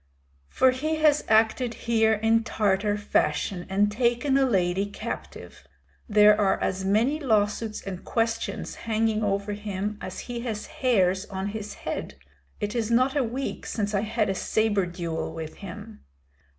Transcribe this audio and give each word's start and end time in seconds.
"For 0.49 0.71
he 0.71 0.95
has 0.95 1.23
acted 1.27 1.75
here 1.85 2.13
in 2.13 2.43
Tartar 2.43 2.97
fashion 2.97 3.67
and 3.69 3.91
taken 3.91 4.35
a 4.35 4.47
lady 4.47 4.87
captive. 4.87 5.63
There 6.09 6.35
are 6.41 6.59
as 6.59 6.83
many 6.83 7.19
lawsuits 7.19 7.81
and 7.83 8.03
questions 8.03 8.73
hanging 8.89 9.23
over 9.23 9.53
him 9.53 9.99
as 10.01 10.21
he 10.21 10.39
has 10.39 10.65
hairs 10.65 11.25
on 11.25 11.49
his 11.49 11.75
head. 11.85 12.15
It 12.59 12.73
is 12.73 12.89
not 12.89 13.15
a 13.15 13.23
week 13.23 13.67
since 13.67 13.93
I 13.93 14.01
had 14.01 14.27
a 14.27 14.33
sabre 14.33 14.87
duel 14.87 15.35
with 15.35 15.57
him." 15.57 16.03